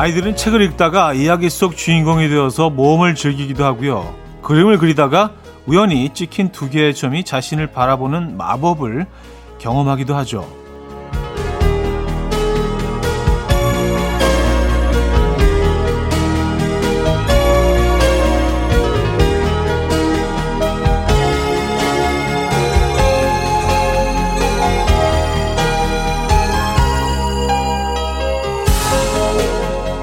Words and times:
아이들은 0.00 0.34
책을 0.34 0.62
읽다가 0.62 1.12
이야기 1.12 1.50
속 1.50 1.76
주인공이 1.76 2.30
되어서 2.30 2.70
모험을 2.70 3.14
즐기기도 3.14 3.66
하고요. 3.66 4.14
그림을 4.40 4.78
그리다가 4.78 5.32
우연히 5.66 6.08
찍힌 6.14 6.52
두 6.52 6.70
개의 6.70 6.94
점이 6.94 7.22
자신을 7.22 7.66
바라보는 7.66 8.38
마법을 8.38 9.04
경험하기도 9.58 10.16
하죠. 10.16 10.59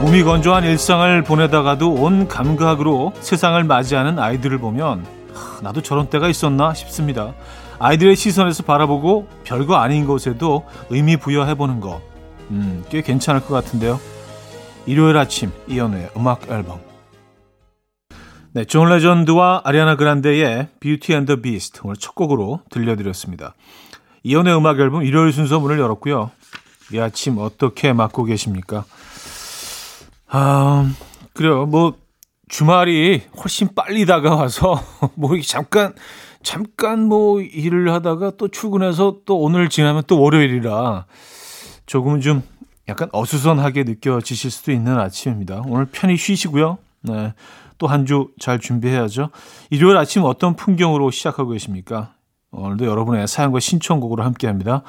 몹시 0.02 0.24
건조한 0.24 0.64
일상을 0.64 1.24
보내다가도 1.24 1.92
온 1.92 2.28
감각으로 2.28 3.14
세상을 3.20 3.62
맞이하는 3.64 4.20
아이들을 4.20 4.60
보면 4.60 5.04
나도 5.64 5.82
저런 5.82 6.10
때가 6.10 6.30
있었나 6.30 6.76
싶습니다. 6.76 7.34
아이들의 7.80 8.16
시선에서 8.16 8.64
바라보고 8.64 9.28
별거 9.44 9.76
아닌 9.76 10.06
것에도 10.06 10.66
의미 10.92 11.18
부여해보는 11.18 11.80
거, 11.80 12.02
음, 12.52 12.86
꽤 12.90 13.02
괜찮을 13.02 13.42
것 13.42 13.54
같은데요. 13.56 14.00
일요일 14.86 15.18
아침 15.18 15.52
이현우의 15.68 16.12
음악 16.16 16.50
앨범. 16.50 16.80
네, 18.54 18.66
존 18.66 18.90
레전드와 18.90 19.62
아리아나 19.66 19.96
그란데의 19.96 20.70
Beauty 20.80 21.14
and 21.14 21.26
the 21.26 21.38
Beast 21.38 21.82
오늘 21.84 21.96
첫 21.98 22.14
곡으로 22.14 22.62
들려드렸습니다. 22.70 23.56
이현우의 24.24 24.58
음악 24.58 24.80
앨범 24.80 25.04
일요일 25.04 25.34
순서 25.34 25.60
문을 25.60 25.80
열었고요. 25.80 26.30
이 26.94 27.00
아침 27.00 27.40
어떻게 27.40 27.94
맞고 27.94 28.26
계십니까? 28.26 28.86
아, 30.30 30.90
그래요. 31.34 31.66
뭐, 31.66 31.96
주말이 32.50 33.24
훨씬 33.42 33.70
빨리 33.76 34.06
다가와서, 34.06 34.82
뭐, 35.16 35.32
잠깐, 35.42 35.94
잠깐 36.44 37.04
뭐, 37.04 37.42
일을 37.42 37.92
하다가 37.94 38.32
또 38.38 38.48
출근해서 38.48 39.18
또 39.26 39.40
오늘 39.40 39.70
지나면 39.70 40.04
또 40.08 40.20
월요일이라 40.22 41.06
조금은 41.86 42.22
좀 42.22 42.44
약간 42.90 43.10
어수선하게 43.12 43.84
느껴지실 43.84 44.52
수도 44.52 44.72
있는 44.72 44.98
아침입니다. 45.00 45.62
오늘 45.66 45.86
편히 45.86 46.16
쉬시고요. 46.18 46.78
네. 47.02 47.34
또 47.78 47.88
한 47.88 48.06
주 48.06 48.32
잘 48.40 48.60
준비해야죠. 48.60 49.30
일요일 49.70 49.98
아침 49.98 50.24
어떤 50.24 50.56
풍경으로 50.56 51.12
시작하고 51.12 51.52
계십니까? 51.52 52.14
오늘도 52.52 52.86
여러분의 52.86 53.28
사연과 53.28 53.60
신청곡으로 53.60 54.24
함께 54.24 54.48
합니다. 54.48 54.82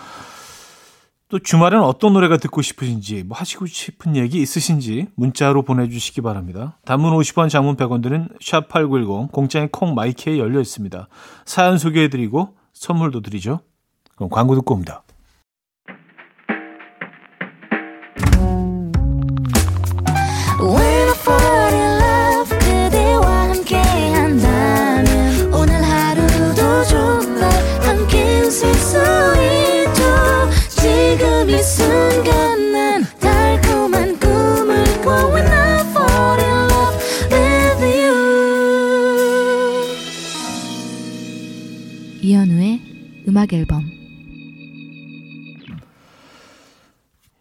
또 1.29 1.39
주말에는 1.39 1.85
어떤 1.85 2.15
노래가 2.15 2.39
듣고 2.39 2.63
싶으신지 2.63 3.23
뭐 3.23 3.37
하시고 3.37 3.67
싶은 3.67 4.17
얘기 4.17 4.41
있으신지 4.41 5.09
문자로 5.15 5.63
보내주시기 5.63 6.23
바랍니다. 6.23 6.79
단문 6.87 7.13
50원 7.13 7.51
장문 7.51 7.77
100원 7.77 8.03
드는 8.03 8.29
샵8910 8.41 9.31
공짜인 9.31 9.69
콩 9.69 9.95
마이크에 9.95 10.39
열려 10.39 10.59
있습니다. 10.61 11.09
사연 11.45 11.77
소개해드리고 11.77 12.57
선물도 12.73 13.21
드리죠. 13.21 13.61
그럼 14.17 14.31
광고 14.31 14.55
듣고 14.55 14.73
옵니다. 14.75 15.03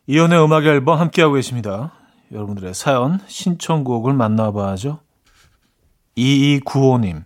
이연의 0.07 0.41
음악 0.41 0.66
앨범 0.66 1.00
함께하고 1.00 1.34
계십니다. 1.34 1.91
여러분들의 2.31 2.73
사연, 2.73 3.19
신청곡을 3.28 4.13
만나봐야죠. 4.13 5.00
2295님. 6.18 7.25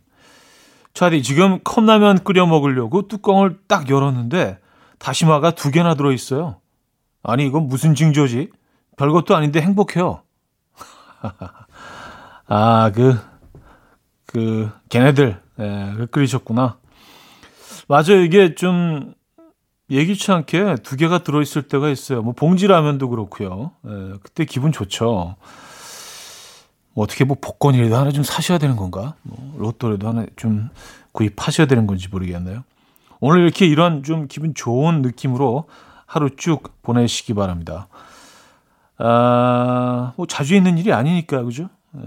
차디, 0.93 1.21
지금 1.21 1.59
컵라면 1.63 2.23
끓여 2.23 2.45
먹으려고 2.47 3.07
뚜껑을 3.07 3.59
딱 3.67 3.89
열었는데 3.89 4.59
다시마가 4.97 5.51
두 5.51 5.69
개나 5.71 5.93
들어있어요. 5.93 6.57
아니, 7.23 7.45
이건 7.45 7.67
무슨 7.67 7.93
징조지? 7.93 8.49
별것도 8.97 9.35
아닌데 9.35 9.61
행복해요. 9.61 10.23
아, 12.47 12.91
그, 12.93 13.17
그, 14.25 14.71
걔네들, 14.89 15.39
예, 15.59 15.93
그 15.97 16.07
끓이셨구나. 16.07 16.79
맞아요. 17.87 18.21
이게 18.23 18.55
좀 18.55 19.13
예기치 19.91 20.31
않게 20.31 20.77
두 20.83 20.95
개가 20.95 21.19
들어있을 21.19 21.63
때가 21.63 21.89
있어요. 21.89 22.21
뭐 22.21 22.33
봉지 22.33 22.65
라면도 22.65 23.09
그렇고요. 23.09 23.71
예, 23.85 24.13
그때 24.23 24.45
기분 24.45 24.71
좋죠. 24.71 25.35
뭐 26.93 27.03
어떻게 27.03 27.25
뭐 27.25 27.37
복권이라도 27.39 27.95
하나 27.95 28.11
좀 28.11 28.23
사셔야 28.23 28.57
되는 28.57 28.77
건가? 28.77 29.15
뭐 29.21 29.53
로또라도 29.57 30.07
하나 30.07 30.25
좀 30.37 30.69
구입하셔야 31.11 31.67
되는 31.67 31.87
건지 31.87 32.07
모르겠네요. 32.09 32.63
오늘 33.19 33.41
이렇게 33.41 33.65
이런 33.67 34.03
좀 34.03 34.27
기분 34.27 34.53
좋은 34.53 35.01
느낌으로 35.01 35.65
하루 36.05 36.29
쭉 36.35 36.81
보내시기 36.81 37.33
바랍니다. 37.33 37.87
아, 38.97 40.13
뭐 40.15 40.25
자주 40.25 40.55
있는 40.55 40.77
일이 40.77 40.93
아니니까, 40.93 41.43
그죠? 41.43 41.69
예. 41.97 42.01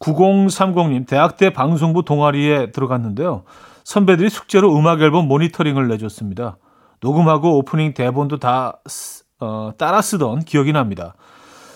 9030님, 0.00 1.06
대학 1.06 1.36
때 1.36 1.50
방송부 1.52 2.04
동아리에 2.04 2.72
들어갔는데요. 2.72 3.44
선배들이 3.84 4.28
숙제로 4.28 4.76
음악 4.76 5.00
앨범 5.00 5.28
모니터링을 5.28 5.88
내줬습니다. 5.88 6.56
녹음하고 7.04 7.58
오프닝 7.58 7.92
대본도 7.92 8.38
다 8.38 8.80
어, 9.38 9.72
따라 9.76 10.00
쓰던 10.00 10.40
기억이 10.46 10.72
납니다. 10.72 11.14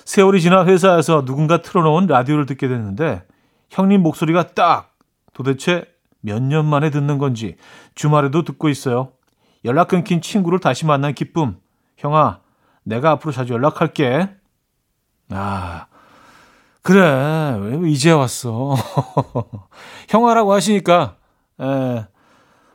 세월이 0.06 0.40
지나 0.40 0.64
회사에서 0.64 1.26
누군가 1.26 1.60
틀어놓은 1.60 2.06
라디오를 2.06 2.46
듣게 2.46 2.66
됐는데 2.66 3.22
형님 3.68 4.02
목소리가 4.02 4.54
딱 4.54 4.94
도대체 5.34 5.84
몇 6.22 6.40
년 6.42 6.64
만에 6.64 6.88
듣는 6.88 7.18
건지 7.18 7.56
주말에도 7.94 8.42
듣고 8.42 8.70
있어요. 8.70 9.12
연락 9.66 9.88
끊긴 9.88 10.22
친구를 10.22 10.60
다시 10.60 10.86
만난 10.86 11.12
기쁨. 11.12 11.58
형아, 11.98 12.40
내가 12.84 13.10
앞으로 13.10 13.30
자주 13.30 13.52
연락할게. 13.52 14.30
아, 15.30 15.86
그래. 16.82 17.58
왜 17.60 17.90
이제 17.90 18.10
왔어? 18.12 18.74
형아라고 20.08 20.54
하시니까 20.54 21.16
에, 21.60 22.06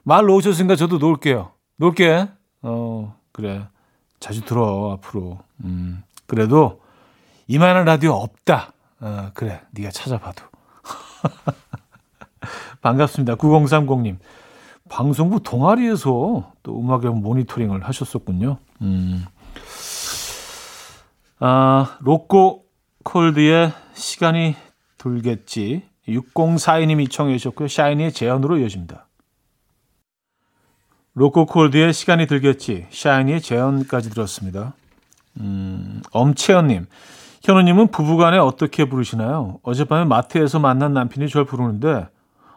말 0.03 0.25
놓으셨으니까 0.25 0.75
저도 0.75 0.99
놓을게요. 0.99 1.51
놓을게. 1.77 2.27
어, 2.63 3.15
그래. 3.31 3.67
자주 4.19 4.41
들어, 4.41 4.93
앞으로. 4.93 5.39
음, 5.63 6.01
그래도 6.25 6.81
이만한 7.47 7.85
라디오 7.85 8.13
없다. 8.13 8.73
어, 9.01 9.31
그래. 9.33 9.61
네가 9.71 9.91
찾아봐도. 9.91 10.43
반갑습니다. 12.81 13.35
9030님. 13.35 14.17
방송부 14.89 15.41
동아리에서 15.41 16.53
또 16.63 16.79
음악 16.79 17.03
앨범 17.03 17.21
모니터링을 17.21 17.83
하셨었군요. 17.83 18.57
음. 18.81 19.25
아, 21.39 21.97
로꼬 22.01 22.65
콜드의 23.03 23.73
시간이 23.93 24.55
들겠지 24.97 25.83
6042님이 26.07 27.09
청해 27.11 27.37
주셨고요. 27.37 27.67
샤이니의 27.67 28.13
재연으로 28.13 28.57
이어집니다. 28.57 29.07
로꼬 31.15 31.45
콜드의 31.45 31.93
시간이 31.93 32.25
들겠지. 32.27 32.87
샤이니의 32.89 33.41
재연까지 33.41 34.09
들었습니다. 34.09 34.73
음, 35.39 36.01
엄채연님. 36.11 36.87
현우님은 37.43 37.89
부부간에 37.89 38.37
어떻게 38.37 38.85
부르시나요? 38.85 39.59
어젯밤에 39.63 40.05
마트에서 40.05 40.59
만난 40.59 40.93
남편이 40.93 41.27
절 41.27 41.45
부르는데 41.45 42.07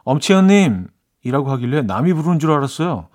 엄채연님 0.04 0.86
이라고 1.24 1.50
하길래 1.50 1.82
남이 1.82 2.12
부르는 2.14 2.38
줄 2.38 2.52
알았어요. 2.52 3.08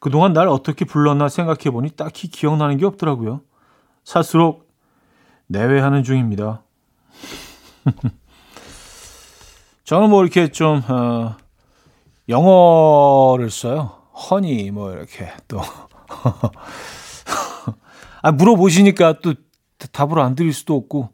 그동안 0.00 0.32
날 0.32 0.48
어떻게 0.48 0.84
불렀나 0.84 1.28
생각해보니 1.28 1.90
딱히 1.90 2.28
기억나는 2.28 2.78
게 2.78 2.86
없더라고요. 2.86 3.42
살수록 4.04 4.68
내외하는 5.48 6.02
중입니다. 6.02 6.62
저는 9.84 10.10
뭐 10.10 10.22
이렇게 10.22 10.48
좀 10.50 10.82
어, 10.88 11.36
영어를 12.28 13.50
써요. 13.50 13.97
허니 14.18 14.70
뭐 14.70 14.92
이렇게 14.92 15.30
또 15.46 15.60
아, 18.22 18.32
물어보시니까 18.32 19.20
또 19.20 19.34
답을 19.92 20.18
안 20.18 20.34
드릴 20.34 20.52
수도 20.52 20.74
없고 20.74 21.10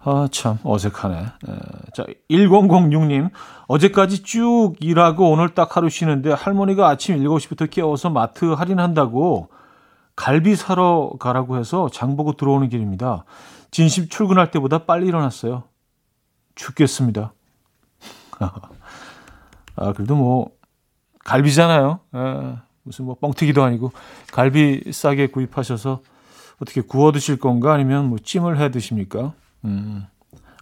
아 0.00 0.28
참 0.30 0.58
어색하네. 0.62 1.16
에, 1.16 1.52
자 1.94 2.04
1006님 2.30 3.30
어제까지 3.66 4.22
쭉 4.22 4.74
일하고 4.80 5.30
오늘 5.30 5.54
딱 5.54 5.76
하루 5.76 5.88
쉬는데 5.90 6.32
할머니가 6.32 6.88
아침 6.88 7.18
7시부터 7.18 7.70
깨워서 7.70 8.10
마트 8.10 8.46
할인한다고 8.46 9.50
갈비 10.16 10.56
사러 10.56 11.12
가라고 11.20 11.58
해서 11.58 11.88
장 11.92 12.16
보고 12.16 12.32
들어오는 12.32 12.68
길입니다. 12.68 13.24
진심 13.70 14.08
출근할 14.08 14.50
때보다 14.50 14.84
빨리 14.84 15.06
일어났어요. 15.06 15.64
죽겠습니다. 16.54 17.34
아, 19.76 19.92
그래도 19.92 20.16
뭐, 20.16 20.50
갈비잖아요. 21.28 22.00
아, 22.12 22.62
무슨 22.84 23.04
뭐 23.04 23.14
뻥튀기도 23.20 23.62
아니고, 23.62 23.92
갈비 24.32 24.90
싸게 24.92 25.26
구입하셔서 25.26 26.00
어떻게 26.58 26.80
구워 26.80 27.12
드실 27.12 27.38
건가? 27.38 27.74
아니면 27.74 28.08
뭐 28.08 28.18
찜을 28.18 28.58
해 28.58 28.70
드십니까? 28.70 29.34
음, 29.66 30.06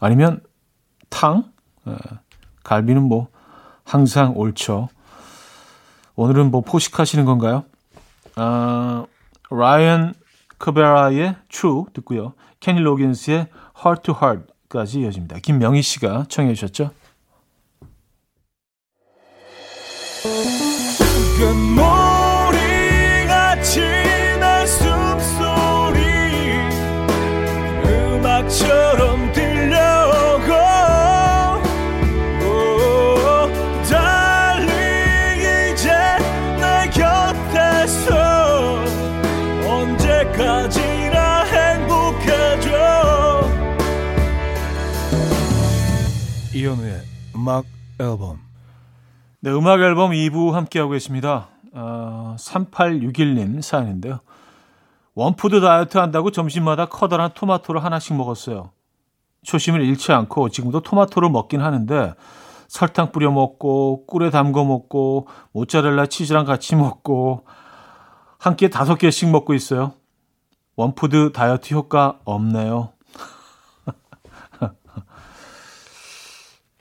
아니면 0.01 0.41
탕? 1.09 1.45
아, 1.85 1.97
갈비는 2.65 3.03
뭐, 3.03 3.29
항상 3.85 4.37
옳죠. 4.37 4.89
오늘은 6.17 6.51
뭐 6.51 6.63
포식하시는 6.63 7.25
건가요? 7.25 7.65
아, 8.35 9.07
라이언 9.49 10.15
커베라의 10.59 11.37
True 11.49 11.85
듣고요. 11.93 12.33
케니 12.59 12.81
로긴스의 12.81 13.47
Heart 13.85 14.03
to 14.03 14.15
Heart까지 14.21 15.03
이어집니다. 15.03 15.39
김명희 15.39 15.81
씨가 15.83 16.25
청해 16.29 16.55
주셨죠? 16.55 16.91
금모리같이 21.47 23.79
날 24.41 24.67
숨소리 24.67 26.01
음악처럼 27.85 29.31
들려오고 29.33 30.49
달리 33.89 34.73
이제 35.73 35.89
내 36.59 36.91
곁에서 36.91 38.11
행복해져. 41.47 42.69
이현우의 46.53 47.03
음악 47.37 47.65
앨범 48.01 48.46
네, 49.47 49.53
음악 49.53 49.81
앨범 49.81 50.11
2부 50.11 50.51
함께하고 50.51 50.91
계십니다. 50.91 51.47
어, 51.73 52.35
3861님 52.37 53.63
사연인데요. 53.63 54.19
원푸드 55.15 55.61
다이어트 55.61 55.99
한다고 55.99 56.33
점심마다 56.33 56.87
커다란 56.87 57.31
토마토를 57.33 57.85
하나씩 57.85 58.17
먹었어요. 58.17 58.73
초심을 59.45 59.83
잃지 59.83 60.11
않고 60.11 60.49
지금도 60.49 60.81
토마토를 60.81 61.31
먹긴 61.31 61.61
하는데 61.61 62.15
설탕 62.67 63.13
뿌려 63.13 63.31
먹고 63.31 64.07
꿀에 64.07 64.31
담궈 64.31 64.65
먹고 64.65 65.29
모짜렐라 65.53 66.07
치즈랑 66.07 66.45
같이 66.45 66.75
먹고 66.75 67.47
한 68.39 68.57
끼에 68.57 68.69
다섯 68.69 68.97
개씩 68.97 69.31
먹고 69.31 69.55
있어요. 69.55 69.93
one 70.75 70.99
food 70.99 71.31
다이어트 71.31 71.73
효과 71.73 72.19
없네요. 72.25 72.95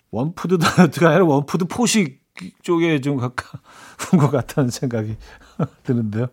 one 0.09 0.30
food 0.30 0.57
다이어트가 0.57 1.09
아니라 1.09 1.25
one 1.25 1.43
food 1.43 1.65
포식 1.65 2.24
쪽에 2.61 3.01
좀 3.01 3.17
가까운 3.17 3.61
것 4.19 4.31
같다는 4.31 4.69
생각이 4.69 5.15
드는데요. 5.83 6.27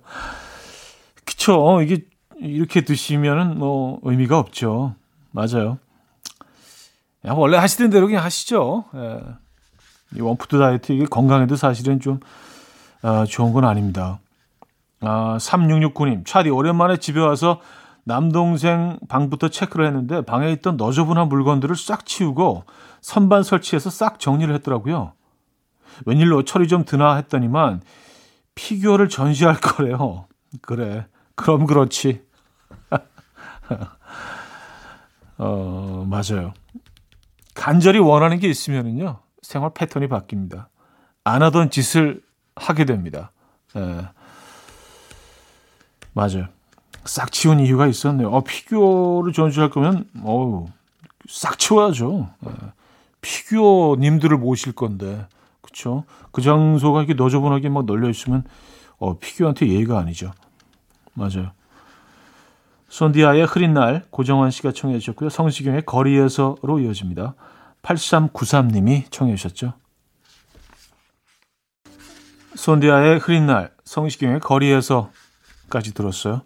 그쵸. 1.25 1.81
이게 1.83 2.05
이렇게 2.41 2.83
드시면은 2.83 3.59
뭐 3.59 4.01
의미가 4.03 4.39
없죠. 4.39 4.95
맞아요. 5.31 5.79
야, 7.25 7.33
원래 7.33 7.57
하시던 7.57 7.91
대로 7.91 8.07
그냥 8.07 8.25
하시죠. 8.25 8.85
예. 8.95 9.21
이 10.17 10.21
원푸드 10.21 10.59
다이어트 10.59 10.93
이게 10.93 11.05
건강에도 11.07 11.57
사실은 11.57 12.01
좀 12.01 12.21
아, 13.03 13.25
좋은 13.25 13.53
건 13.53 13.65
아닙니다. 13.65 14.21
아, 15.01 15.37
3669님, 15.41 16.27
차디 16.27 16.51
오랜만에 16.51 16.99
집에 16.99 17.21
와서 17.21 17.61
남동생 18.05 18.99
방부터 19.09 19.49
체크를 19.49 19.87
했는데 19.87 20.23
방에 20.23 20.51
있던 20.53 20.77
너저분한 20.77 21.29
물건들을 21.29 21.77
싹 21.77 22.05
치우고 22.05 22.65
선반 23.01 23.43
설치해서 23.43 23.91
싹 23.91 24.19
정리를 24.19 24.53
했더라고요. 24.57 25.13
웬일로 26.07 26.45
철이 26.45 26.69
좀 26.69 26.85
드나 26.85 27.17
했더니만 27.17 27.83
피규어를 28.55 29.09
전시할 29.09 29.61
거래요. 29.61 30.27
그래. 30.61 31.07
그럼 31.35 31.67
그렇지. 31.67 32.23
어, 35.39 36.07
맞아요. 36.09 36.53
간절히 37.55 37.99
원하는 37.99 38.39
게 38.39 38.49
있으면은요, 38.49 39.21
생활 39.43 39.73
패턴이 39.75 40.09
바뀝니다. 40.09 40.67
안 41.25 41.43
하던 41.43 41.71
짓을 41.71 42.23
하게 42.57 42.85
됩니다. 42.85 43.33
예. 43.77 44.09
맞아요. 46.13 46.49
싹 47.05 47.33
치운 47.33 47.61
이유가 47.61 47.87
있었네요. 47.87 48.31
어, 48.31 48.43
피규어를 48.43 49.33
전시할 49.33 49.71
거면, 49.71 50.09
어우, 50.23 50.67
싹 51.29 51.59
치워야죠. 51.59 52.31
예. 52.47 52.51
피규어님들을 53.21 54.37
모실 54.37 54.73
건데. 54.73 55.27
그렇죠. 55.73 56.05
그 56.31 56.43
장소가 56.43 57.01
이렇게 57.01 57.15
너저분하게 57.15 57.71
막 57.71 57.87
널려 57.87 58.11
있으면 58.11 58.45
어, 58.99 59.19
피규어한테 59.19 59.67
예의가 59.69 59.99
아니죠. 59.99 60.33
맞아요. 61.15 61.53
손디아의 62.89 63.47
흐린 63.47 63.73
날 63.73 64.05
고정환 64.11 64.51
씨가 64.51 64.73
청해 64.73 64.99
주셨고요. 64.99 65.31
성시경의 65.31 65.87
거리에서로 65.87 66.79
이어집니다. 66.79 67.35
8393님이 67.83 69.11
청해 69.11 69.35
주셨죠. 69.35 69.73
손디아의 72.55 73.19
흐린 73.19 73.47
날, 73.47 73.73
성시경의 73.85 74.41
거리에서까지 74.41 75.95
들었어요. 75.95 76.43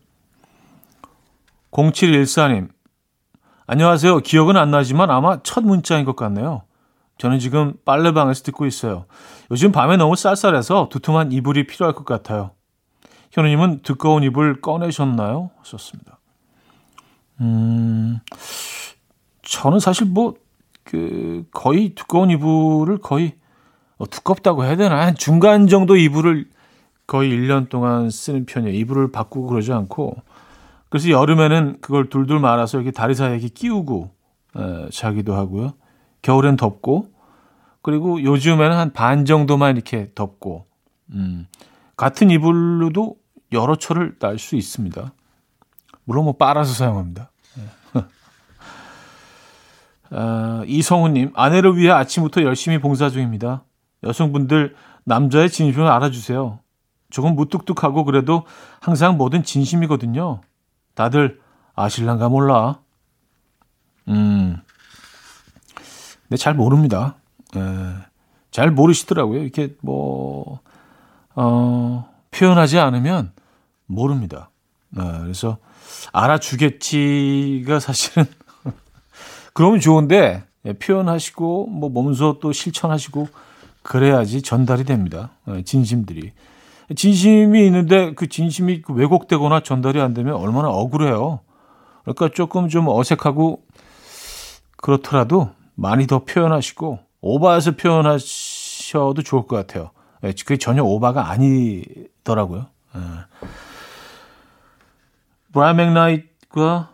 0714님, 1.73 2.70
안녕하세요. 3.67 4.20
기억은 4.20 4.56
안 4.56 4.70
나지만 4.70 5.11
아마 5.11 5.43
첫 5.43 5.64
문자인 5.64 6.05
것 6.05 6.14
같네요. 6.14 6.62
저는 7.18 7.38
지금 7.38 7.74
빨래방에서 7.84 8.42
듣고 8.42 8.66
있어요. 8.66 9.06
요즘 9.50 9.72
밤에 9.72 9.96
너무 9.96 10.16
쌀쌀해서 10.16 10.88
두툼한 10.90 11.32
이불이 11.32 11.66
필요할 11.66 11.94
것 11.94 12.04
같아요. 12.04 12.50
현우님은 13.32 13.80
두꺼운 13.82 14.22
이불 14.22 14.60
꺼내셨나요? 14.60 15.50
썼습니다. 15.62 16.18
음, 17.40 18.18
저는 19.42 19.78
사실 19.78 20.06
뭐, 20.06 20.35
그, 20.85 21.44
거의 21.52 21.90
두꺼운 21.94 22.30
이불을 22.30 22.99
거의, 22.99 23.35
어, 23.99 24.06
두껍다고 24.06 24.64
해야 24.64 24.76
되나? 24.76 25.06
한 25.06 25.14
중간 25.14 25.66
정도 25.66 25.96
이불을 25.96 26.49
거의 27.06 27.30
1년 27.30 27.68
동안 27.68 28.11
쓰는 28.11 28.46
편이에요. 28.46 28.75
이불을 28.76 29.12
바꾸고 29.12 29.49
그러지 29.49 29.73
않고. 29.73 30.16
그래서 30.88 31.11
여름에는 31.11 31.78
그걸 31.80 32.08
둘둘 32.08 32.40
말아서 32.40 32.78
이렇게 32.78 32.90
다리 32.90 33.14
사이에 33.14 33.32
이렇게 33.32 33.49
끼우고, 33.49 34.11
에, 34.56 34.88
자기도 34.90 35.35
하고요. 35.35 35.75
겨울엔 36.26 36.56
덥고 36.56 37.12
그리고 37.83 38.21
요즘에는 38.21 38.76
한 38.76 38.92
반 38.92 39.25
정도만 39.25 39.76
이렇게 39.76 40.11
덥고 40.16 40.66
음, 41.12 41.47
같은 41.97 42.30
이불로도 42.30 43.16
여러 43.52 43.76
철을 43.76 44.16
날수 44.18 44.56
있습니다. 44.56 45.12
물론 46.04 46.25
뭐 46.25 46.33
빨아서 46.37 46.75
사용합니다. 46.75 47.30
아, 50.11 50.64
이성우님 50.66 51.30
아내를 51.35 51.76
위해 51.76 51.92
아침부터 51.92 52.42
열심히 52.42 52.80
봉사 52.80 53.09
중입니다. 53.09 53.62
여성분들 54.02 54.75
남자의 55.04 55.49
진심을 55.49 55.87
알아주세요. 55.87 56.59
조금 57.11 57.37
무뚝뚝하고 57.37 58.04
그래도 58.04 58.45
항상 58.80 59.16
뭐든 59.16 59.45
진심이거든요. 59.45 60.40
다들 60.95 61.40
아실란가 61.76 62.28
몰라. 62.28 62.80
음, 64.09 64.61
근데 66.28 66.37
잘 66.37 66.54
모릅니다. 66.54 67.16
에, 67.56 67.61
예. 67.61 67.95
잘 68.50 68.71
모르시더라고요. 68.71 69.42
이렇게 69.42 69.75
뭐, 69.80 70.61
어, 71.35 72.09
표현하지 72.30 72.78
않으면 72.78 73.33
모릅니다. 73.87 74.50
에, 74.99 75.02
네, 75.02 75.18
그래서 75.21 75.59
알아주겠지가 76.12 77.80
사실은 77.80 78.26
그러면 79.54 79.80
좋은데 79.80 80.45
예, 80.64 80.73
표현하시고 80.73 81.66
뭐 81.66 81.88
몸소 81.88 82.38
또 82.40 82.52
실천하시고 82.52 83.28
그래야지 83.83 84.42
전달이 84.42 84.85
됩니다. 84.85 85.30
에, 85.49 85.56
예, 85.56 85.62
진심들이. 85.62 86.33
진심이 86.95 87.66
있는데 87.66 88.14
그 88.14 88.28
진심이 88.28 88.83
왜곡되거나 88.88 89.61
전달이 89.61 90.00
안 90.00 90.14
되면 90.14 90.35
얼마나 90.35 90.68
억울해요. 90.68 91.40
그러니까 92.02 92.28
조금 92.33 92.68
좀 92.68 92.87
어색하고 92.88 93.62
그렇더라도 94.76 95.50
많이 95.76 96.06
더 96.06 96.25
표현하시고 96.25 96.99
오버해서 97.21 97.73
표현하셔도 97.73 99.23
좋을 99.23 99.47
것 99.47 99.56
같아요. 99.56 99.90
예, 100.25 100.33
그게 100.33 100.56
전혀 100.56 100.83
오바가 100.83 101.30
아니더라고요. 101.30 102.66
예. 102.97 103.00
브라이언 105.52 105.76
맥나이트과 105.76 106.90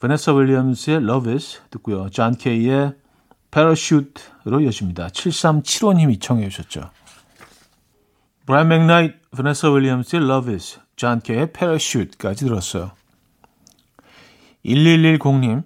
베네사 0.00 0.32
윌리엄스의 0.32 0.96
Love 0.98 1.32
Is 1.32 1.60
듣고요. 1.70 2.10
존 2.10 2.34
케이의 2.34 2.94
Parachute로 3.50 4.60
이어집니다. 4.60 5.08
7375님이 5.08 6.20
청해 6.20 6.48
주셨죠. 6.48 6.90
브라이언 8.46 8.68
맥나이트, 8.68 9.14
베네사 9.36 9.70
윌리엄스의 9.70 10.22
Love 10.22 10.52
Is, 10.52 10.80
존 10.96 11.20
케이의 11.20 11.52
Parachute까지 11.52 12.44
들었어요. 12.44 12.92
1110님, 14.64 15.64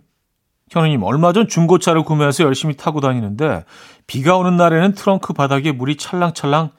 현우님, 0.70 1.02
얼마 1.02 1.32
전 1.32 1.48
중고차를 1.48 2.02
구매해서 2.04 2.44
열심히 2.44 2.76
타고 2.76 3.00
다니는데 3.00 3.64
비가 4.06 4.36
오는 4.36 4.56
날에는 4.56 4.92
트렁크 4.94 5.32
바닥에 5.32 5.72
물이 5.72 5.96
찰랑찰랑 5.96 6.70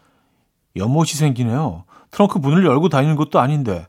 연못이 0.76 1.18
생기네요. 1.18 1.86
트렁크 2.12 2.38
문을 2.40 2.66
열고 2.66 2.90
다니는 2.90 3.16
것도 3.16 3.40
아닌데 3.40 3.88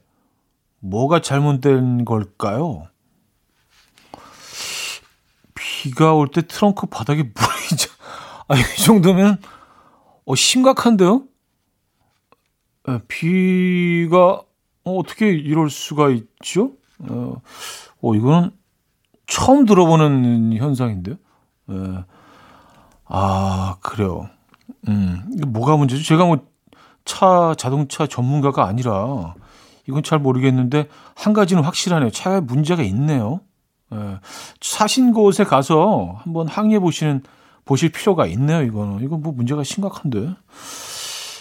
뭐가 0.80 1.20
잘못된 1.20 2.04
걸까요? 2.04 2.86
비가 5.54 6.14
올 6.14 6.28
때 6.28 6.42
트렁크 6.42 6.86
바닥에 6.86 7.22
물이 7.22 7.34
아, 8.48 8.56
이 8.56 8.82
정도면 8.84 9.38
어, 10.24 10.34
심각한데요? 10.34 11.24
에, 12.88 12.98
비가 13.08 14.42
어, 14.84 14.96
어떻게 14.98 15.30
이럴 15.30 15.70
수가 15.70 16.10
있죠? 16.10 16.72
어, 17.00 17.40
어 18.02 18.14
이거는 18.14 18.50
처음 19.30 19.64
들어보는 19.64 20.56
현상인데요. 20.56 21.16
예. 21.70 22.04
아, 23.06 23.76
그래요. 23.80 24.28
음, 24.88 25.24
이게 25.32 25.46
뭐가 25.46 25.76
문제죠? 25.76 26.02
제가 26.02 26.26
뭐 26.26 26.40
차, 27.04 27.54
자동차 27.56 28.06
전문가가 28.06 28.66
아니라 28.66 29.34
이건 29.88 30.02
잘 30.02 30.18
모르겠는데 30.18 30.88
한 31.14 31.32
가지는 31.32 31.62
확실하네요. 31.62 32.10
차에 32.10 32.40
문제가 32.40 32.82
있네요. 32.82 33.40
예. 33.94 34.18
사신 34.60 35.12
곳에 35.12 35.44
가서 35.44 36.16
한번 36.18 36.48
항의해 36.48 36.80
보시는, 36.80 37.22
보실 37.64 37.92
필요가 37.92 38.26
있네요. 38.26 38.62
이거는. 38.62 39.00
이건 39.04 39.22
뭐 39.22 39.32
문제가 39.32 39.62
심각한데. 39.62 40.34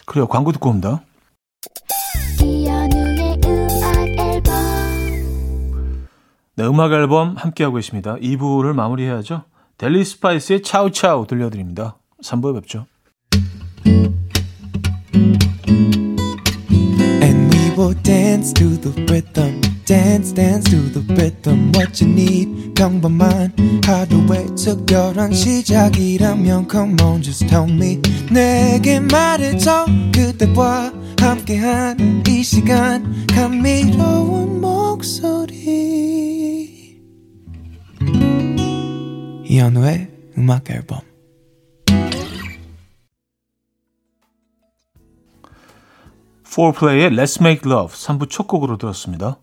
그래요. 0.06 0.28
광고 0.28 0.52
듣고 0.52 0.70
옵니다. 0.70 1.02
네, 6.60 6.66
음악 6.66 6.92
앨범 6.92 7.38
함께하고 7.38 7.78
계십니다. 7.78 8.18
2부를 8.18 8.74
마무리해야죠. 8.74 9.44
델리 9.78 10.04
스파이스의 10.04 10.62
차우차우 10.62 11.26
들려드립니다. 11.26 11.98
3부에 12.22 12.54
뵙죠. 12.56 12.86
Dance 18.04 18.54
to 18.54 18.70
the 18.82 18.92
rhythm. 19.06 19.62
dance 19.86 20.34
dance 20.34 20.70
to 20.70 20.82
the 20.92 21.02
rhythm 21.14 21.72
what 21.74 22.04
you 22.04 22.12
need 22.12 22.74
평범한 22.76 23.54
하루의 23.86 24.48
특별한 24.56 25.32
시작이라면 25.32 26.68
come 26.70 26.96
on 27.02 27.22
just 27.22 27.48
tell 27.48 27.72
me 27.72 28.02
내게 28.30 29.00
말해줘 29.00 29.86
그대와 30.14 30.92
함께한 31.20 32.24
이 32.28 32.44
시간 32.44 33.26
감미로운 33.28 34.60
목 34.60 35.04
이현우의 39.52 40.08
음악 40.38 40.70
앨범 40.70 41.00
포플레이의 46.54 47.10
Let's 47.10 47.42
Make 47.42 47.70
Love 47.70 47.96
3부 47.96 48.30
첫 48.30 48.46
곡으로 48.46 48.78
들었습니다. 48.78 49.40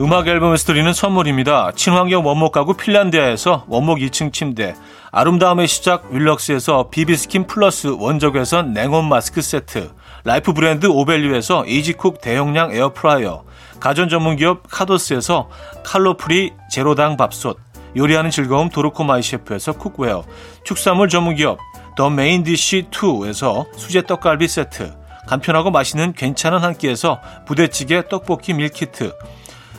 음악 0.00 0.26
앨범에서 0.26 0.56
드리는 0.56 0.90
선물입니다. 0.94 1.72
친환경 1.72 2.24
원목 2.24 2.52
가구 2.52 2.72
핀란디아에서 2.72 3.66
원목 3.68 3.98
2층 3.98 4.32
침대, 4.32 4.74
아름다움의 5.10 5.68
시작 5.68 6.10
윌럭스에서 6.10 6.88
비비스킨 6.88 7.46
플러스 7.46 7.88
원적외선 7.88 8.72
냉온 8.72 9.06
마스크 9.06 9.42
세트, 9.42 9.90
라이프 10.24 10.52
브랜드 10.52 10.86
오벨류에서 10.86 11.64
이지쿡 11.64 12.20
대용량 12.20 12.72
에어프라이어, 12.72 13.44
가전 13.80 14.10
전문 14.10 14.36
기업 14.36 14.62
카도스에서 14.70 15.48
칼로프리 15.82 16.52
제로당 16.70 17.16
밥솥, 17.16 17.58
요리하는 17.96 18.30
즐거움 18.30 18.68
도루코 18.68 19.04
마이 19.04 19.22
셰프에서 19.22 19.72
쿡웨어, 19.72 20.24
축산물 20.62 21.08
전문 21.08 21.36
기업 21.36 21.58
더 21.96 22.10
메인 22.10 22.42
디쉬 22.42 22.88
2에서 22.90 23.66
수제 23.76 24.02
떡갈비 24.02 24.46
세트, 24.46 24.94
간편하고 25.26 25.70
맛있는 25.70 26.12
괜찮은 26.12 26.58
한 26.58 26.76
끼에서 26.76 27.20
부대찌개 27.46 28.06
떡볶이 28.08 28.52
밀키트, 28.52 29.14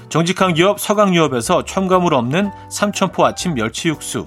정직한 0.09 0.55
기업 0.55 0.79
서강유업에서 0.79 1.65
첨가물 1.65 2.15
없는 2.15 2.51
삼천포 2.71 3.23
아침 3.25 3.53
멸치 3.53 3.89
육수, 3.89 4.25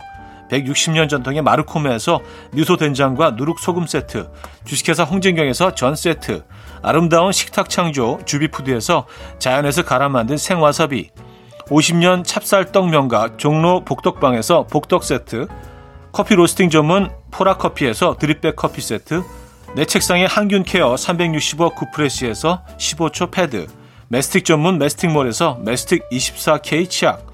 160년 0.51 1.09
전통의 1.09 1.43
마르코메에서 1.43 2.21
미소 2.53 2.77
된장과 2.77 3.33
누룩소금 3.33 3.87
세트, 3.87 4.31
주식회사 4.65 5.05
홍진경에서 5.05 5.75
전 5.75 5.97
세트, 5.97 6.45
아름다운 6.83 7.33
식탁 7.33 7.69
창조 7.69 8.19
주비푸드에서 8.25 9.07
자연에서 9.39 9.85
갈아 9.85 10.09
만든 10.09 10.37
생와사비, 10.37 11.11
50년 11.69 12.25
찹쌀떡 12.25 12.91
명가 12.91 13.37
종로 13.37 13.85
복덕방에서 13.85 14.67
복덕 14.67 15.05
세트, 15.05 15.47
커피 16.13 16.35
로스팅 16.35 16.71
전문 16.71 17.11
포라커피에서 17.31 18.17
드립백 18.19 18.57
커피 18.57 18.81
세트, 18.81 19.23
내 19.75 19.85
책상의 19.85 20.29
항균 20.29 20.63
케어 20.63 20.97
365 20.97 21.71
구프레시에서 21.71 22.63
15초 22.79 23.33
패드, 23.33 23.67
메스틱 24.09 24.45
전문 24.45 24.79
메스틱몰에서 24.79 25.59
메스틱 25.65 26.09
24K 26.11 26.89
치약, 26.89 27.34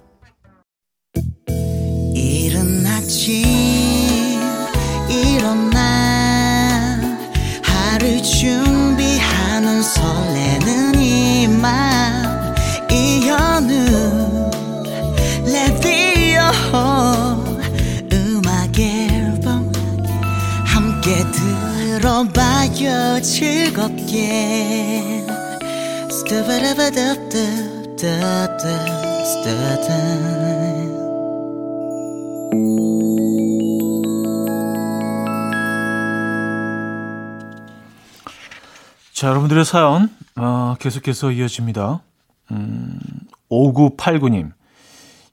설레는 9.95 10.99
이맘 10.99 12.55
이현우 12.91 14.49
레디오 15.45 16.41
음악 18.13 18.79
앨범 18.79 19.71
함께 20.65 21.23
들어봐요. 21.31 23.21
즐겁게. 23.21 25.23
스타바라바다다다다다 26.09 28.91
자, 39.21 39.27
여러분들의 39.27 39.65
사연 39.65 40.09
어, 40.35 40.73
계속해서 40.79 41.29
이어집니다. 41.29 42.01
음, 42.49 42.99
5989님. 43.51 44.51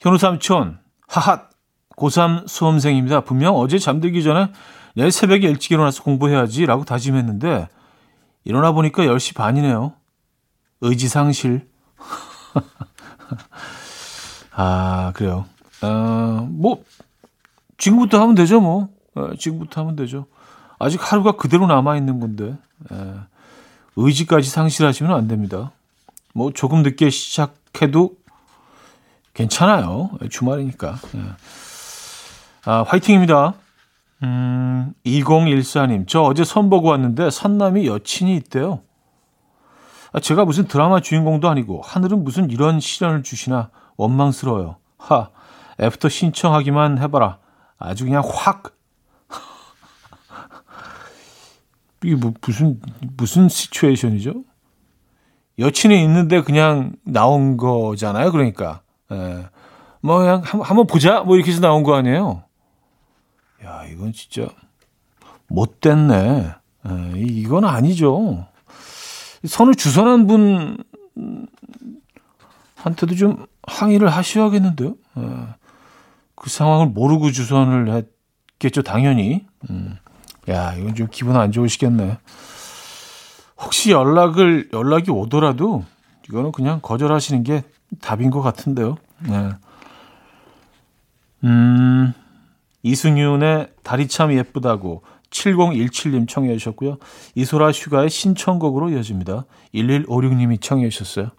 현우 0.03 0.19
삼촌, 0.19 0.79
하핫, 1.07 1.49
고3 1.97 2.47
수험생입니다. 2.47 3.23
분명 3.23 3.57
어제 3.57 3.79
잠들기 3.79 4.23
전에 4.23 4.53
내일 4.95 5.11
새벽에 5.11 5.49
일찍 5.49 5.73
일어나서 5.73 6.03
공부해야지 6.03 6.67
라고 6.67 6.85
다짐했는데 6.85 7.69
일어나 8.45 8.73
보니까 8.73 9.05
10시 9.05 9.35
반이네요. 9.35 9.95
의지상실. 10.83 11.67
아, 14.53 15.13
그래요. 15.15 15.47
어, 15.81 16.47
뭐, 16.51 16.85
지금부터 17.79 18.21
하면 18.21 18.35
되죠, 18.35 18.61
뭐. 18.61 18.91
어, 19.15 19.31
지금부터 19.39 19.81
하면 19.81 19.97
되죠. 19.97 20.27
아직 20.79 21.11
하루가 21.11 21.33
그대로 21.33 21.67
남아있는 21.67 22.21
건데. 22.21 22.55
에. 22.93 23.38
의지까지 23.99 24.49
상실하시면 24.49 25.13
안 25.13 25.27
됩니다. 25.27 25.73
뭐 26.33 26.53
조금 26.53 26.83
늦게 26.83 27.11
시작해도 27.11 28.13
괜찮아요. 29.35 30.11
주말이니까. 30.31 30.99
예. 31.17 31.21
아, 32.65 32.85
화이팅입니다. 32.87 33.55
음, 34.23 34.95
2014님, 35.05 36.07
저 36.07 36.23
어제 36.23 36.45
선 36.45 36.71
보고 36.71 36.89
왔는데 36.89 37.31
선남이 37.31 37.87
여친이 37.87 38.37
있대요. 38.37 38.81
아, 40.13 40.21
제가 40.21 40.45
무슨 40.45 40.67
드라마 40.67 41.01
주인공도 41.01 41.49
아니고 41.49 41.83
하늘은 41.83 42.25
무슨 42.25 42.51
이런 42.51 42.81
시련을 42.81 43.23
주시나 43.23 43.71
원망스러워요. 43.97 44.77
하, 44.97 45.29
애프터 45.81 46.09
신청하기만 46.09 46.99
해봐라. 46.99 47.39
아주 47.79 48.05
그냥 48.05 48.23
확 48.25 48.78
이게 52.05 52.15
뭐 52.15 52.33
무슨 52.41 52.81
무슨 53.17 53.49
시츄에이션이죠? 53.49 54.45
여친이 55.59 56.03
있는데 56.05 56.43
그냥 56.43 56.93
나온 57.05 57.57
거잖아요. 57.57 58.31
그러니까 58.31 58.83
예. 59.11 59.47
뭐 60.01 60.19
그냥 60.19 60.43
한, 60.45 60.61
한번 60.61 60.87
보자 60.87 61.23
뭐 61.23 61.37
이렇게 61.37 61.51
해서 61.51 61.61
나온 61.61 61.83
거 61.83 61.95
아니에요. 61.95 62.45
야 63.65 63.85
이건 63.87 64.13
진짜 64.13 64.49
못 65.49 65.81
됐네. 65.81 66.53
예, 66.89 67.21
이건 67.21 67.65
아니죠. 67.65 68.47
선을 69.45 69.75
주선한 69.75 70.27
분 70.27 70.79
한테도 72.77 73.17
좀 73.17 73.47
항의를 73.67 74.09
하셔야겠는데요. 74.09 74.95
예. 75.19 75.23
그 76.37 76.51
상황을 76.51 76.87
모르고 76.87 77.33
주선을 77.33 78.07
했겠죠, 78.61 78.83
당연히. 78.83 79.45
음. 79.71 79.99
야, 80.49 80.75
이건 80.75 80.95
좀 80.95 81.09
기분 81.11 81.37
안 81.37 81.53
좋으시겠네. 81.53 82.19
혹시 83.59 83.91
연락을, 83.91 84.69
연락이 84.73 85.11
오더라도 85.11 85.85
이거는 86.29 86.53
그냥 86.53 86.81
거절하시는 86.81 87.43
게 87.43 87.65
답인 88.01 88.31
것 88.31 88.41
같은데요. 88.41 88.97
네. 89.21 89.51
음, 91.45 92.13
이승윤의 92.83 93.73
다리 93.83 94.09
참 94.09 94.33
예쁘다고 94.33 95.03
7017님 95.31 96.29
청해 96.29 96.57
주셨고요. 96.57 96.99
이소라 97.35 97.73
슈가의 97.73 98.11
신청곡으로 98.11 98.91
이어집니다. 98.91 99.45
1156님이 99.75 100.61
청해 100.61 100.89
주셨어요. 100.89 101.31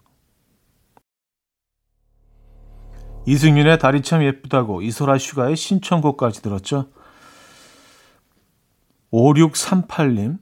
이승윤의 3.26 3.78
다리 3.78 4.02
참 4.02 4.22
예쁘다고 4.22 4.82
이소라 4.82 5.18
슈가의 5.18 5.56
신청곡까지 5.56 6.42
들었죠. 6.42 6.88
5638님. 9.12 10.38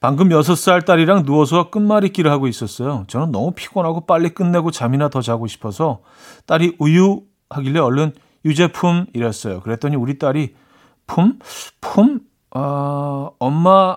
방금 0.00 0.28
6살 0.28 0.84
딸이랑 0.84 1.24
누워서 1.24 1.70
끝말잇기를 1.70 2.30
하고 2.30 2.46
있었어요. 2.46 3.04
저는 3.08 3.32
너무 3.32 3.52
피곤하고 3.52 4.04
빨리 4.06 4.34
끝내고 4.34 4.70
잠이나 4.70 5.08
더 5.08 5.22
자고 5.22 5.46
싶어서 5.46 6.02
딸이 6.46 6.76
우유 6.78 7.22
하길래 7.48 7.80
얼른 7.80 8.12
유제품 8.44 9.06
이랬어요. 9.14 9.60
그랬더니 9.60 9.96
우리 9.96 10.18
딸이 10.18 10.54
품? 11.06 11.38
품? 11.80 12.20
어, 12.50 13.30
엄마 13.38 13.96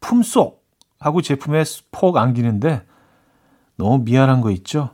품속 0.00 0.64
하고 1.00 1.22
제품에 1.22 1.64
폭 1.90 2.16
안기는데 2.16 2.84
너무 3.76 3.98
미안한 4.04 4.40
거 4.40 4.50
있죠? 4.52 4.90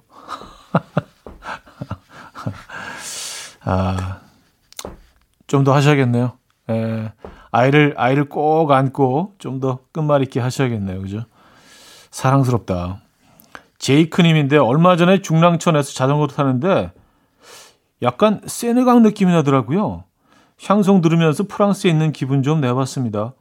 아, 3.64 4.20
좀 5.46 5.64
더 5.64 5.74
하셔야겠네요. 5.74 6.32
에, 6.70 7.12
아이를, 7.54 7.94
아이를 7.96 8.28
꼭 8.28 8.70
안고 8.72 9.34
좀 9.38 9.60
더 9.60 9.78
끝말잇기 9.92 10.40
하셔야겠네요. 10.40 11.00
그죠? 11.00 11.24
사랑스럽다. 12.10 13.00
제이크 13.78 14.22
님인데 14.22 14.56
얼마 14.58 14.96
전에 14.96 15.22
중랑천에서 15.22 15.92
자전거 15.92 16.26
타는데 16.26 16.92
약간 18.02 18.40
세네강 18.44 19.02
느낌이 19.02 19.30
나더라고요. 19.32 20.02
향송 20.64 21.00
들으면서 21.00 21.44
프랑스에 21.44 21.90
있는 21.90 22.12
기분 22.12 22.42
좀 22.42 22.60
내봤습니다. 22.60 23.34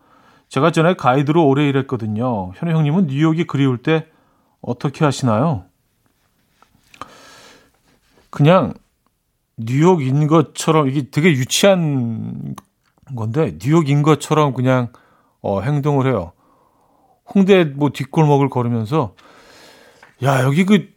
제가 0.48 0.72
전에 0.72 0.94
가이드로 0.94 1.46
오래 1.48 1.68
일했거든요. 1.68 2.52
현우 2.56 2.72
형님은 2.72 3.08
뉴욕이 3.08 3.46
그리울 3.46 3.80
때 3.80 4.06
어떻게 4.62 5.04
하시나요? 5.06 5.66
그냥 8.30 8.74
뉴욕인 9.58 10.28
것처럼 10.28 10.88
이게 10.90 11.10
되게 11.10 11.32
유치한 11.32 12.56
건데 13.16 13.58
뉴욕인 13.62 14.02
것처럼 14.04 14.54
그냥 14.54 14.92
어, 15.42 15.62
행동을 15.62 16.08
해요. 16.08 16.34
홍대 17.34 17.64
뭐 17.64 17.90
뒷골목을 17.90 18.50
걸으면서 18.50 19.16
야 20.24 20.44
여기 20.44 20.66
그 20.66 20.94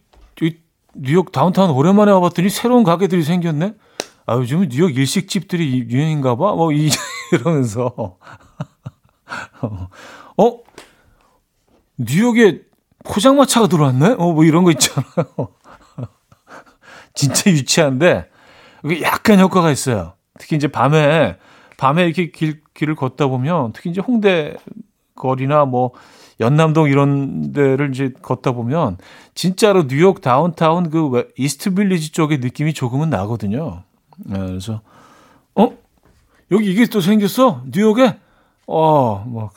뉴욕 0.99 1.31
다운타운 1.31 1.69
오랜만에 1.71 2.11
와봤더니 2.11 2.49
새로운 2.49 2.83
가게들이 2.83 3.23
생겼네. 3.23 3.73
아 4.25 4.35
요즘은 4.35 4.69
뉴욕 4.69 4.95
일식집들이 4.95 5.87
유행인가 5.89 6.35
봐. 6.35 6.53
뭐 6.53 6.71
이, 6.71 6.89
이러면서 7.31 8.17
어 10.37 10.59
뉴욕에 11.97 12.61
포장마차가 13.05 13.67
들어왔네. 13.67 14.15
어 14.17 14.33
뭐 14.33 14.43
이런 14.43 14.63
거 14.63 14.71
있잖아요. 14.71 15.49
진짜 17.13 17.49
유치한데 17.49 18.29
이게 18.85 19.01
약간 19.01 19.39
효과가 19.39 19.71
있어요. 19.71 20.13
특히 20.39 20.55
이제 20.55 20.67
밤에 20.67 21.37
밤에 21.77 22.05
이렇게 22.05 22.31
길, 22.31 22.61
길을 22.73 22.95
걷다 22.95 23.27
보면 23.27 23.73
특히 23.73 23.91
이제 23.91 24.01
홍대 24.01 24.55
거리나 25.15 25.65
뭐 25.65 25.91
연남동 26.39 26.89
이런 26.89 27.51
데를 27.51 27.91
이제 27.91 28.11
걷다 28.21 28.51
보면 28.51 28.97
진짜로 29.33 29.87
뉴욕 29.87 30.21
다운타운 30.21 30.89
그 30.89 31.29
이스트 31.37 31.73
빌리지 31.73 32.11
쪽의 32.11 32.39
느낌이 32.39 32.73
조금은 32.73 33.09
나거든요. 33.09 33.83
네, 34.17 34.39
그래서 34.39 34.81
어 35.55 35.75
여기 36.51 36.71
이게 36.71 36.85
또 36.85 37.01
생겼어 37.01 37.63
뉴욕에 37.67 38.17
어뭐 38.65 39.51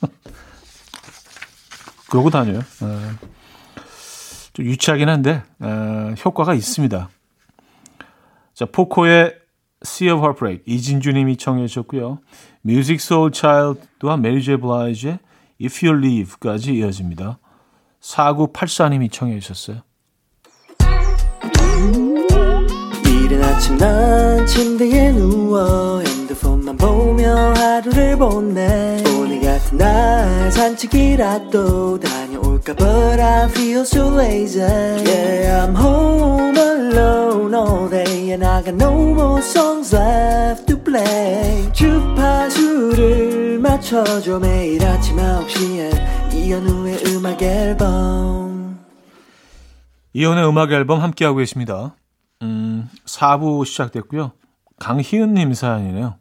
그러고 2.10 2.30
다녀요. 2.30 2.58
네. 2.58 2.96
좀 4.52 4.66
유치하긴 4.66 5.08
한데 5.08 5.42
에, 5.62 6.14
효과가 6.24 6.54
있습니다. 6.54 7.08
자, 8.54 8.66
포코의 8.66 9.39
Sea 9.84 10.10
of 10.10 10.20
Heartbreak 10.20 10.62
이진주 10.66 11.12
님이 11.12 11.36
청해 11.36 11.66
주셨고요. 11.66 12.18
Musiq 12.64 12.98
Soulchild 13.02 13.80
또한 13.98 14.20
메리 14.20 14.42
제이 14.42 14.56
블라이즈의 14.56 15.18
If 15.62 15.86
You 15.86 15.98
Leave까지 15.98 16.74
이어집니다. 16.74 17.38
4984님이 18.00 19.10
청해 19.10 19.40
주셨어요. 19.40 19.82
이른 23.06 23.42
아침 23.42 23.76
난 23.78 24.46
침대에 24.46 25.12
누워 25.12 26.00
핸드폰만 26.00 26.76
보며 26.76 27.52
하루를 27.54 28.16
보내 28.16 29.02
오늘 29.18 29.40
같은 29.40 29.78
날 29.78 30.50
산책이라도 30.52 32.00
다 32.00 32.29
볼까 32.29 32.29
But 32.76 33.20
I 33.20 33.48
feel 33.48 33.84
so 33.84 34.08
lazy. 34.08 34.60
Yeah 34.60 35.64
I'm 35.66 35.74
home 35.74 36.56
alone 36.56 37.54
all 37.54 37.88
day 37.88 38.30
And 38.32 38.44
I 38.44 38.62
got 38.62 38.74
no 38.74 38.92
more 39.14 39.40
songs 39.42 39.94
left 39.94 40.66
to 40.66 40.76
play. 40.76 41.70
주파수를 41.72 43.58
맞춰줘 43.58 44.38
매일 44.38 44.84
아침 44.84 45.16
9시에. 45.16 46.34
이현우의 46.34 47.04
음악 47.08 47.42
앨범. 47.42 48.78
이현우의 50.12 50.48
음악 50.48 50.70
앨범 50.72 51.00
함께하고 51.00 51.38
계십니다. 51.38 51.94
음, 52.42 52.88
4부 53.04 53.64
시작됐고요. 53.66 54.32
강희은님 54.78 55.52
사연이네요. 55.54 56.16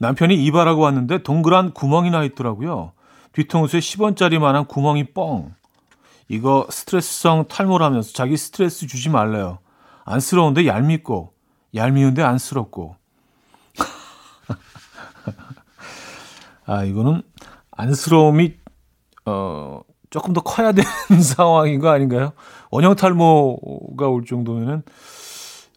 남편이 0.00 0.42
이발하고 0.44 0.82
왔는데 0.82 1.22
동그란 1.22 1.72
구멍이 1.72 2.10
나 2.10 2.22
있더라고요. 2.24 2.92
뒤통수에 3.32 3.80
10원짜리만한 3.80 4.68
구멍이 4.68 5.12
뻥. 5.12 5.54
이거 6.28 6.66
스트레스성 6.70 7.46
탈모라면서 7.48 8.12
자기 8.12 8.36
스트레스 8.36 8.86
주지 8.86 9.08
말래요. 9.08 9.58
안쓰러운데 10.04 10.66
얄밉고, 10.66 11.32
얄미운데 11.74 12.22
안쓰럽고. 12.22 12.96
아, 16.66 16.84
이거는 16.84 17.22
안쓰러움이, 17.70 18.54
어, 19.24 19.80
조금 20.10 20.32
더 20.32 20.42
커야 20.42 20.72
되는 20.72 20.90
상황인 21.22 21.80
거 21.80 21.88
아닌가요? 21.88 22.32
원형 22.70 22.96
탈모가 22.96 24.08
올 24.08 24.24
정도면은, 24.24 24.82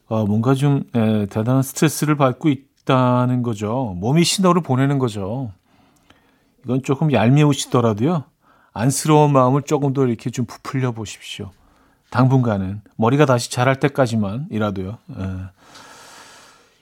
어, 0.08 0.26
뭔가 0.26 0.54
좀, 0.54 0.84
에, 0.96 1.26
대단한 1.28 1.64
스트레스를 1.64 2.18
받고 2.18 2.50
있다는 2.50 3.44
거죠. 3.44 3.96
몸이 3.98 4.26
신호를 4.26 4.62
보내는 4.62 5.00
거죠. 5.00 5.52
이건 6.64 6.84
조금 6.84 7.12
얄미우시더라도요. 7.12 8.24
안쓰러운 8.74 9.34
마음을 9.34 9.64
조금 9.64 9.94
더 9.94 10.06
이렇게 10.06 10.30
좀 10.30 10.46
부풀려 10.46 10.92
보십시오. 10.92 11.52
당분간은 12.10 12.82
머리가 12.98 13.26
다시 13.26 13.52
자랄 13.52 13.80
때까지만이라도요. 13.80 14.98
예. 15.20 15.26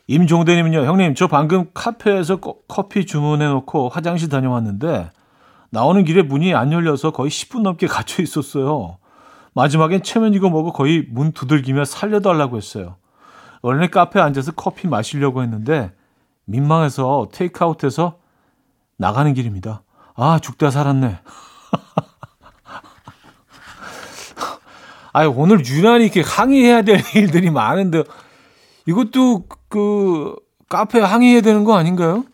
임종대님은요, 0.07 0.85
형님, 0.85 1.13
저 1.13 1.27
방금 1.27 1.67
카페에서 1.73 2.37
커피 2.67 3.05
주문해 3.05 3.47
놓고 3.47 3.89
화장실 3.89 4.27
다녀왔는데 4.29 5.11
나오는 5.69 6.03
길에 6.03 6.23
문이 6.23 6.55
안 6.55 6.71
열려서 6.71 7.11
거의 7.11 7.29
10분 7.29 7.61
넘게 7.61 7.85
갇혀 7.87 8.23
있었어요. 8.23 8.97
마지막엔 9.53 10.03
체면 10.03 10.33
이고 10.33 10.49
뭐고 10.49 10.73
거의 10.73 11.05
문 11.09 11.31
두들기며 11.31 11.85
살려달라고 11.85 12.57
했어요. 12.57 12.95
원래 13.61 13.87
카페에 13.87 14.21
앉아서 14.21 14.53
커피 14.53 14.87
마시려고 14.87 15.43
했는데 15.43 15.91
민망해서 16.45 17.27
테이크아웃해서 17.31 18.17
나가는 18.99 19.33
길입니다. 19.33 19.81
아, 20.15 20.39
죽다 20.39 20.69
살았네. 20.71 21.19
아, 25.13 25.25
오늘 25.25 25.65
유난히 25.65 26.03
이렇게 26.03 26.21
항의해야 26.21 26.81
될 26.83 26.99
일들이 27.15 27.49
많은데 27.49 28.03
이것도 28.85 29.45
그 29.69 30.35
카페 30.67 30.99
항의해야 30.99 31.41
되는 31.41 31.63
거 31.63 31.75
아닌가요? 31.75 32.25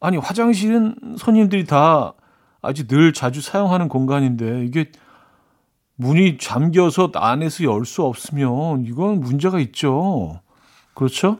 아니, 0.00 0.16
화장실은 0.16 0.94
손님들이 1.18 1.64
다 1.64 2.14
아주 2.62 2.86
늘 2.86 3.12
자주 3.12 3.42
사용하는 3.42 3.88
공간인데 3.88 4.64
이게 4.64 4.92
문이 5.96 6.38
잠겨서 6.38 7.10
안에서 7.14 7.64
열 7.64 7.84
수 7.84 8.04
없으면 8.04 8.84
이건 8.86 9.20
문제가 9.20 9.58
있죠. 9.60 10.40
그렇죠? 10.94 11.38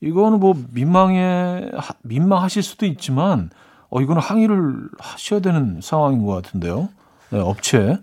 이거는 0.00 0.38
뭐 0.38 0.54
민망해 0.72 1.70
민망하실 2.02 2.62
수도 2.62 2.86
있지만 2.86 3.50
어 3.94 4.00
이거는 4.00 4.20
항의를 4.20 4.88
하셔야 4.98 5.38
되는 5.38 5.80
상황인 5.80 6.26
것 6.26 6.34
같은데요. 6.34 6.88
네, 7.30 7.38
업체. 7.38 7.96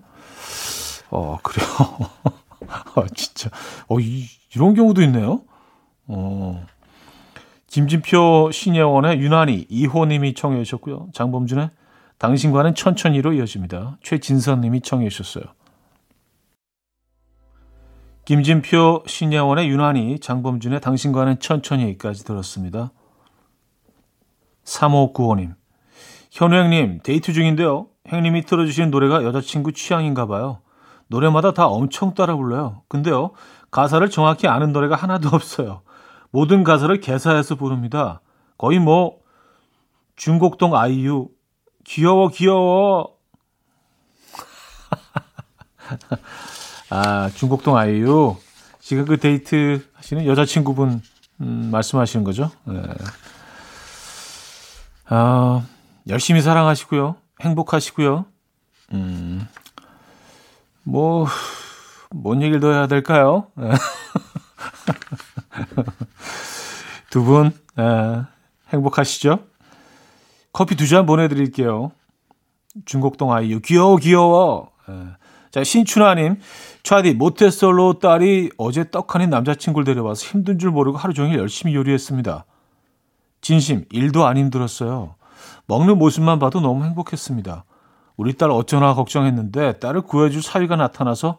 어 1.10 1.38
그래요. 1.44 1.68
아 2.96 3.04
진짜 3.14 3.50
어 3.90 4.00
이, 4.00 4.26
이런 4.56 4.74
경우도 4.74 5.02
있네요. 5.02 5.42
어 6.08 6.66
김진표 7.68 8.52
신예원의 8.54 9.20
유난히 9.20 9.66
이호님이 9.68 10.34
청해 10.34 10.64
주셨고요. 10.64 11.10
장범준의 11.14 11.72
당신과는 12.20 12.74
천천히로 12.74 13.34
이어집니다. 13.34 13.98
최진선님이 14.02 14.80
청해 14.82 15.10
주셨어요. 15.10 15.44
김진표, 18.24 19.04
신예원의 19.08 19.68
유난히, 19.68 20.20
장범준의 20.20 20.80
당신과는 20.80 21.40
천천히까지 21.40 22.24
들었습니다. 22.24 22.92
3595님. 24.64 25.61
현우 26.32 26.56
형님, 26.56 27.02
데이트 27.04 27.34
중인데요. 27.34 27.88
형님이 28.08 28.46
틀어주시는 28.46 28.90
노래가 28.90 29.24
여자친구 29.24 29.74
취향인가 29.74 30.26
봐요. 30.26 30.62
노래마다 31.08 31.54
다 31.54 31.68
엄청 31.68 32.14
따라 32.14 32.38
불러요. 32.38 32.84
근데요, 32.88 33.32
가사를 33.70 34.10
정확히 34.10 34.48
아는 34.48 34.72
노래가 34.72 34.96
하나도 34.96 35.30
없어요. 35.36 35.82
모든 36.32 36.64
가사를 36.64 37.00
개사해서 37.02 37.56
부릅니다. 37.56 38.22
거의 38.58 38.80
뭐, 38.80 39.18
중곡동 40.16 40.76
아이유, 40.76 41.28
귀여워, 41.84 42.30
귀여워. 42.30 43.18
아, 46.90 47.30
중곡동 47.36 47.76
아이유. 47.76 48.38
지금 48.80 49.04
그 49.06 49.18
데이트 49.18 49.86
하시는 49.94 50.26
여자친구분, 50.26 51.02
음, 51.42 51.70
말씀하시는 51.72 52.24
거죠? 52.24 52.50
네. 52.64 52.82
아, 55.10 55.66
열심히 56.08 56.42
사랑하시고요. 56.42 57.16
행복하시고요. 57.42 58.26
음, 58.94 59.48
뭐, 60.84 61.28
뭔 62.10 62.42
얘기를 62.42 62.60
더 62.60 62.72
해야 62.72 62.88
될까요? 62.88 63.48
네. 63.56 63.70
두 67.10 67.24
분, 67.24 67.48
에, 67.78 68.22
행복하시죠? 68.74 69.40
커피 70.54 70.76
두 70.76 70.88
잔 70.88 71.06
보내드릴게요. 71.06 71.92
중곡동 72.86 73.34
아이유. 73.34 73.60
귀여워, 73.62 73.98
귀여워. 73.98 74.72
에. 74.90 74.94
자, 75.52 75.64
신춘하님. 75.64 76.40
차디, 76.84 77.14
모태솔로 77.14 78.00
딸이 78.00 78.52
어제 78.58 78.90
떡하니 78.90 79.28
남자친구를 79.28 79.86
데려와서 79.86 80.26
힘든 80.26 80.58
줄 80.58 80.72
모르고 80.72 80.98
하루 80.98 81.14
종일 81.14 81.38
열심히 81.38 81.76
요리했습니다. 81.76 82.46
진심, 83.42 83.86
일도 83.92 84.26
안 84.26 84.38
힘들었어요. 84.38 85.16
먹는 85.72 85.98
모습만 85.98 86.38
봐도 86.38 86.60
너무 86.60 86.84
행복했습니다. 86.84 87.64
우리 88.18 88.34
딸 88.34 88.52
어쩌나 88.52 88.94
걱정했는데 88.94 89.80
딸을 89.80 90.02
구해줄 90.02 90.44
사위가 90.44 90.76
나타나서 90.76 91.38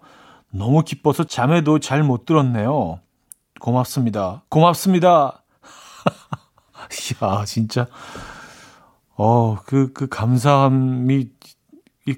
너무 0.50 0.82
기뻐서 0.84 1.24
잠에도 1.24 1.78
잘 1.78 2.02
못 2.02 2.24
들었네요. 2.24 3.00
고맙습니다. 3.60 4.42
고맙습니다. 4.48 5.42
야, 7.22 7.44
진짜. 7.44 7.86
어, 9.16 9.58
그, 9.66 9.92
그 9.92 10.08
감사함이 10.08 11.28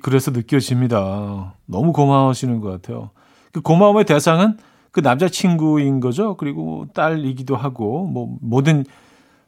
그래서 0.00 0.30
느껴집니다. 0.30 1.54
너무 1.66 1.92
고마워하시는 1.92 2.60
것 2.60 2.70
같아요. 2.70 3.10
그 3.52 3.60
고마움의 3.60 4.04
대상은 4.04 4.56
그 4.92 5.00
남자친구인 5.00 5.98
거죠. 5.98 6.36
그리고 6.36 6.86
딸이기도 6.94 7.56
하고, 7.56 8.06
뭐, 8.06 8.36
모든, 8.40 8.84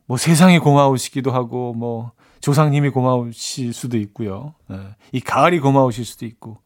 뭐 0.07 0.17
세상이 0.17 0.59
고마우시기도 0.59 1.31
하고, 1.31 1.73
뭐, 1.73 2.11
조상님이 2.41 2.91
고마우실 2.91 3.73
수도 3.73 3.99
있고요. 3.99 4.55
네. 4.69 4.79
이 5.13 5.21
가을이 5.21 5.61
고마우실 5.61 6.05
수도 6.05 6.27
있고. 6.27 6.59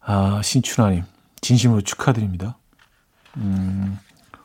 아, 0.00 0.40
신춘하님. 0.42 1.04
진심으로 1.40 1.82
축하드립니다. 1.82 2.58
음, 3.36 3.98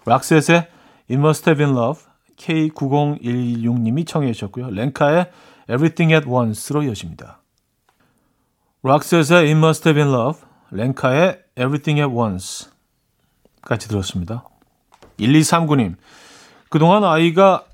락셋의 0.05 0.67
It 1.09 1.13
Must 1.13 1.49
Have 1.49 1.63
Been 1.63 1.77
Love, 1.77 2.03
K9016님이 2.37 4.05
청해 4.05 4.33
주셨고요. 4.33 4.69
렌카의 4.69 5.31
Everything 5.69 6.13
at 6.13 6.27
Once로 6.27 6.83
이어집니다. 6.83 7.41
락셋의 8.83 9.47
It 9.47 9.51
Must 9.51 9.87
Have 9.87 10.01
Been 10.01 10.13
Love, 10.13 10.41
렌카의 10.71 11.41
Everything 11.57 12.01
at 12.01 12.13
Once 12.13 12.67
같이 13.61 13.87
들었습니다. 13.87 14.45
1239님, 15.19 15.95
그동안 16.69 17.03
아이가 17.03 17.65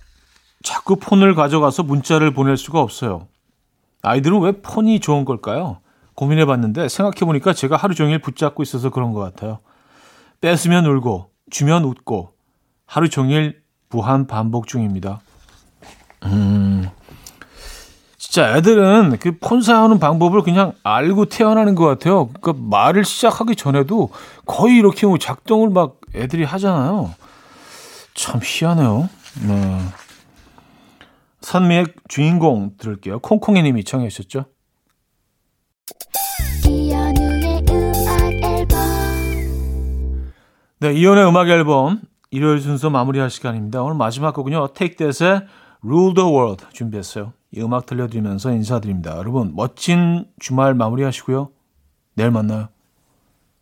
자꾸 0.63 0.96
폰을 0.96 1.36
가져가서 1.36 1.84
문자를 1.84 2.34
보낼 2.34 2.58
수가 2.58 2.82
없어요. 2.82 3.28
아이들은 4.02 4.39
왜 4.41 4.52
폰이 4.62 5.00
좋은 5.00 5.26
걸까요? 5.26 5.80
고민해 6.15 6.46
봤는데 6.46 6.88
생각해 6.89 7.20
보니까 7.26 7.54
제가 7.54 7.76
하루 7.76 7.94
종일 7.94 8.20
붙잡고 8.20 8.63
있어서 8.63 8.89
그런 8.89 9.12
것 9.13 9.20
같아요. 9.20 9.60
뺏으면 10.41 10.86
울고, 10.86 11.30
주면 11.50 11.84
웃고, 11.84 12.34
하루 12.86 13.10
종일 13.10 13.62
무한 13.89 14.28
반복 14.28 14.68
중입니다. 14.68 15.22
음, 16.26 16.89
진짜 18.18 18.56
애들은 18.58 19.18
그 19.20 19.38
폰 19.39 19.62
사용하는 19.62 20.00
방법을 20.00 20.41
그냥 20.41 20.74
알고 20.84 21.26
태어나는 21.26 21.76
것 21.76 21.86
같아요. 21.86 22.28
그러니까 22.41 22.54
말을 22.70 23.04
시작하기 23.06 23.56
전에도 23.56 24.10
거의 24.46 24.78
이렇게 24.78 25.06
뭐 25.08 25.18
작동을 25.18 25.70
막 25.70 25.98
애들이 26.15 26.44
하잖아요. 26.44 27.13
참 28.13 28.39
희한해요. 28.44 29.10
네. 29.48 29.80
선미의 31.46 31.86
주인공 32.08 32.72
들을게요. 32.78 33.20
콩콩이 33.20 33.62
님이 33.62 33.84
청해 33.84 34.10
주셨죠. 34.10 34.46
네, 40.80 40.94
이연의 40.94 41.28
음악 41.28 41.50
앨범 41.50 42.02
일요일 42.32 42.60
순서 42.60 42.90
마무리할 42.90 43.30
시간입니다. 43.30 43.84
오늘 43.84 43.96
마지막 43.96 44.34
곡은요. 44.34 44.70
Take 44.74 44.96
That의 44.96 45.48
Rule 45.84 46.16
the 46.16 46.28
World 46.28 46.66
준비했어요. 46.74 47.34
이 47.52 47.62
음악 47.62 47.86
들려드리면서 47.86 48.52
인사드립니다. 48.52 49.16
여러분 49.18 49.54
멋진 49.56 50.26
주말 50.40 50.74
마무리하시고요. 50.74 51.52
내일 52.16 52.32
만나요. 52.32 52.70